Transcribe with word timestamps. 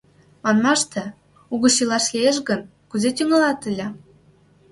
Манмаште, 0.43 1.03
угыч 1.53 1.75
илаш 1.81 2.05
лиеш 2.13 2.37
гын, 2.47 2.61
кузе 2.89 3.09
тӱҥалат 3.17 3.61
ыле? 3.69 3.87